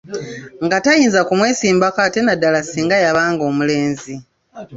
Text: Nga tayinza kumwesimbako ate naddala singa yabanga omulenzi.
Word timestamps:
Nga 0.65 0.77
tayinza 0.85 1.19
kumwesimbako 1.27 1.99
ate 2.07 2.19
naddala 2.23 2.59
singa 2.71 2.97
yabanga 3.03 3.43
omulenzi. 3.51 4.13